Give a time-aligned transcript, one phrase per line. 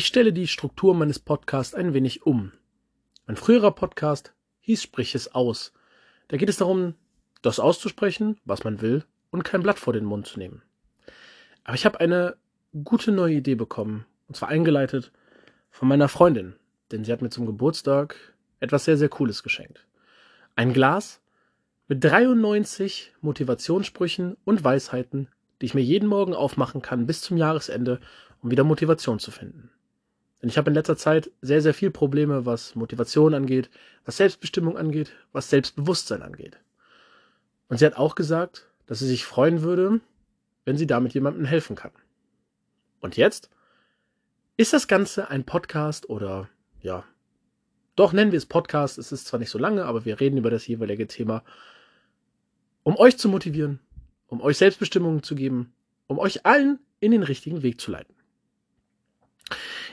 [0.00, 2.52] Ich stelle die Struktur meines Podcasts ein wenig um.
[3.26, 5.74] Mein früherer Podcast hieß Sprich es aus.
[6.28, 6.94] Da geht es darum,
[7.42, 10.62] das auszusprechen, was man will, und kein Blatt vor den Mund zu nehmen.
[11.64, 12.38] Aber ich habe eine
[12.82, 15.12] gute neue Idee bekommen, und zwar eingeleitet
[15.68, 16.54] von meiner Freundin,
[16.92, 18.16] denn sie hat mir zum Geburtstag
[18.58, 19.86] etwas sehr, sehr Cooles geschenkt.
[20.56, 21.20] Ein Glas
[21.88, 25.28] mit 93 Motivationssprüchen und Weisheiten,
[25.60, 28.00] die ich mir jeden Morgen aufmachen kann bis zum Jahresende,
[28.40, 29.68] um wieder Motivation zu finden.
[30.40, 33.68] Denn ich habe in letzter Zeit sehr, sehr viel Probleme, was Motivation angeht,
[34.04, 36.58] was Selbstbestimmung angeht, was Selbstbewusstsein angeht.
[37.68, 40.00] Und sie hat auch gesagt, dass sie sich freuen würde,
[40.64, 41.92] wenn sie damit jemandem helfen kann.
[43.00, 43.50] Und jetzt
[44.56, 46.48] ist das Ganze ein Podcast oder
[46.80, 47.04] ja,
[47.96, 48.98] doch nennen wir es Podcast.
[48.98, 51.42] Es ist zwar nicht so lange, aber wir reden über das jeweilige Thema,
[52.82, 53.78] um euch zu motivieren,
[54.26, 55.72] um euch Selbstbestimmung zu geben,
[56.06, 58.14] um euch allen in den richtigen Weg zu leiten.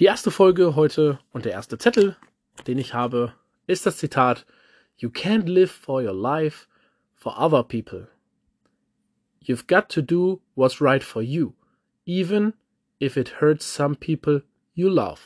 [0.00, 2.16] Die erste Folge heute und der erste Zettel,
[2.66, 3.34] den ich habe,
[3.66, 4.46] ist das Zitat
[4.96, 6.68] You can't live for your life
[7.12, 8.08] for other people.
[9.44, 11.52] You've got to do what's right for you,
[12.06, 12.54] even
[12.98, 14.42] if it hurts some people
[14.72, 15.20] you love.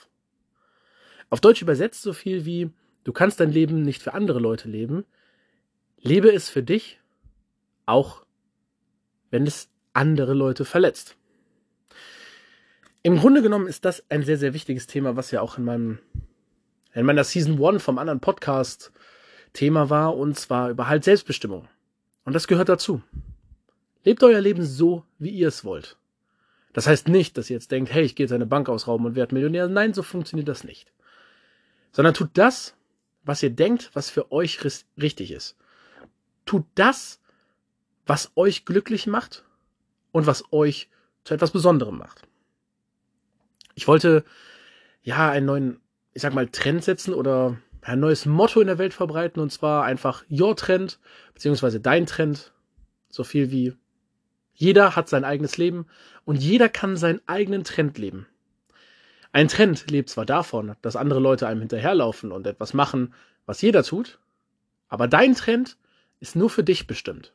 [1.31, 2.72] Auf Deutsch übersetzt so viel wie
[3.05, 5.05] Du kannst dein Leben nicht für andere Leute leben,
[6.00, 6.98] lebe es für dich,
[7.86, 8.27] auch
[9.31, 11.16] wenn es andere Leute verletzt.
[13.06, 15.98] Im Grunde genommen ist das ein sehr, sehr wichtiges Thema, was ja auch in meinem,
[16.94, 18.92] in meiner Season One vom anderen Podcast
[19.52, 21.69] Thema war, und zwar über halt Selbstbestimmung.
[22.25, 23.02] Und das gehört dazu.
[24.05, 25.98] Lebt euer Leben so, wie ihr es wollt.
[26.72, 29.16] Das heißt nicht, dass ihr jetzt denkt, hey, ich gehe jetzt eine Bank ausrauben und
[29.16, 29.69] werde Millionär.
[29.69, 30.91] Nein, so funktioniert das nicht.
[31.92, 32.75] Sondern tut das,
[33.22, 34.60] was ihr denkt, was für euch
[34.97, 35.58] richtig ist.
[36.47, 37.20] Tut das,
[38.06, 39.44] was euch glücklich macht
[40.10, 40.88] und was euch
[41.25, 42.27] zu etwas Besonderem macht.
[43.75, 44.25] Ich wollte
[45.03, 45.80] ja einen neuen,
[46.12, 49.84] ich sag mal, Trend setzen oder ein neues Motto in der Welt verbreiten und zwar
[49.84, 50.98] einfach Your Trend,
[51.34, 52.53] beziehungsweise dein Trend.
[53.10, 53.75] So viel wie
[54.54, 55.87] jeder hat sein eigenes Leben
[56.25, 58.26] und jeder kann seinen eigenen Trend leben.
[59.32, 63.12] Ein Trend lebt zwar davon, dass andere Leute einem hinterherlaufen und etwas machen,
[63.47, 64.21] was jeder tut,
[64.88, 65.77] aber dein Trend
[66.21, 67.34] ist nur für dich bestimmt.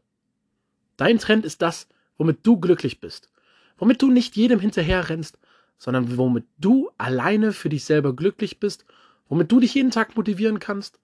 [0.95, 1.87] Dein Trend ist das,
[2.17, 3.29] womit du glücklich bist,
[3.77, 5.37] womit du nicht jedem hinterherrennst,
[5.79, 8.85] sondern womit du alleine für dich selber glücklich bist,
[9.29, 10.99] womit du dich jeden Tag motivieren kannst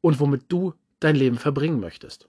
[0.00, 2.28] und womit du dein Leben verbringen möchtest.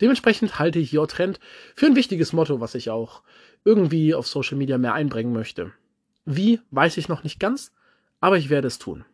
[0.00, 1.40] Dementsprechend halte ich Your Trend
[1.74, 3.22] für ein wichtiges Motto, was ich auch
[3.64, 5.72] irgendwie auf Social Media mehr einbringen möchte.
[6.24, 7.72] Wie, weiß ich noch nicht ganz,
[8.20, 9.04] aber ich werde es tun.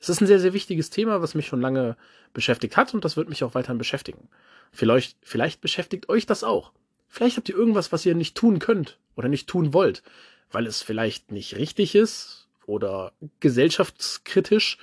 [0.00, 1.96] Es ist ein sehr, sehr wichtiges Thema, was mich schon lange
[2.32, 4.28] beschäftigt hat und das wird mich auch weiterhin beschäftigen.
[4.72, 6.72] Vielleicht, vielleicht beschäftigt euch das auch.
[7.08, 10.02] Vielleicht habt ihr irgendwas, was ihr nicht tun könnt oder nicht tun wollt,
[10.50, 14.78] weil es vielleicht nicht richtig ist oder gesellschaftskritisch.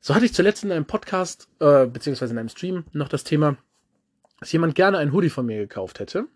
[0.00, 3.56] So hatte ich zuletzt in einem Podcast, äh, beziehungsweise in einem Stream noch das Thema,
[4.40, 6.26] dass jemand gerne ein Hoodie von mir gekauft hätte,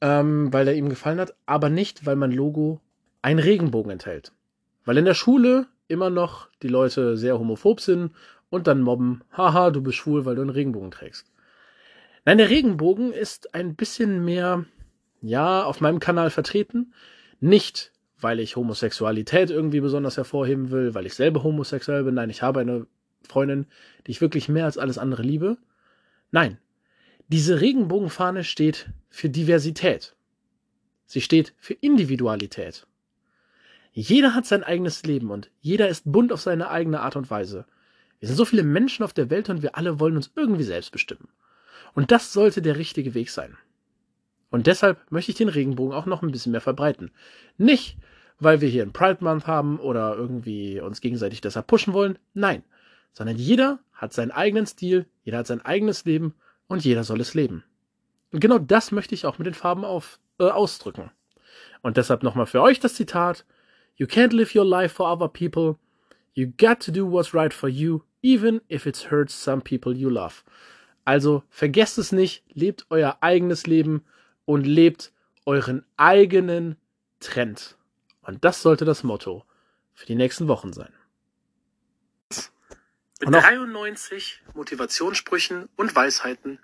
[0.00, 2.80] ähm, weil er ihm gefallen hat, aber nicht, weil mein Logo
[3.22, 4.32] einen Regenbogen enthält.
[4.84, 8.12] Weil in der Schule immer noch die Leute sehr homophob sind
[8.50, 11.26] und dann mobben, haha, du bist schwul, weil du einen Regenbogen trägst.
[12.24, 14.64] Nein, der Regenbogen ist ein bisschen mehr,
[15.22, 16.92] ja, auf meinem Kanal vertreten.
[17.40, 22.14] Nicht, weil ich Homosexualität irgendwie besonders hervorheben will, weil ich selber homosexuell bin.
[22.14, 22.86] Nein, ich habe eine
[23.26, 23.66] Freundin,
[24.06, 25.58] die ich wirklich mehr als alles andere liebe.
[26.30, 26.58] Nein,
[27.28, 30.14] diese Regenbogenfahne steht für Diversität.
[31.06, 32.86] Sie steht für Individualität.
[33.92, 37.64] Jeder hat sein eigenes Leben und jeder ist bunt auf seine eigene Art und Weise.
[38.18, 40.92] Wir sind so viele Menschen auf der Welt und wir alle wollen uns irgendwie selbst
[40.92, 41.28] bestimmen.
[41.94, 43.56] Und das sollte der richtige Weg sein.
[44.50, 47.10] Und deshalb möchte ich den Regenbogen auch noch ein bisschen mehr verbreiten.
[47.58, 47.96] Nicht,
[48.38, 52.18] weil wir hier einen Pride Month haben oder irgendwie uns gegenseitig deshalb pushen wollen.
[52.34, 52.62] Nein.
[53.12, 56.34] Sondern jeder hat seinen eigenen Stil, jeder hat sein eigenes Leben
[56.68, 57.64] und jeder soll es leben.
[58.32, 61.10] Und genau das möchte ich auch mit den Farben auf, äh, ausdrücken.
[61.82, 63.44] Und deshalb nochmal für euch das Zitat.
[63.96, 65.78] You can't live your life for other people.
[66.34, 70.10] You got to do what's right for you, even if it hurts some people you
[70.10, 70.42] love.
[71.06, 74.04] Also vergesst es nicht, lebt euer eigenes Leben
[74.46, 75.12] und lebt
[75.44, 76.76] euren eigenen
[77.20, 77.76] Trend.
[78.22, 79.44] Und das sollte das Motto
[79.92, 80.92] für die nächsten Wochen sein.
[83.20, 86.58] Mit 93 Motivationssprüchen und Weisheiten,